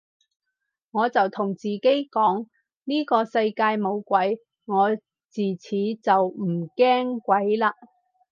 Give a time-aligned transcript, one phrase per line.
[0.89, 2.47] 我就同自己講
[2.85, 4.95] 呢個世界冇鬼，我
[5.29, 7.67] 自此就唔驚鬼嘞